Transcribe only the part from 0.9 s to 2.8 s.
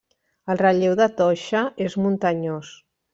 de Toixa és muntanyós.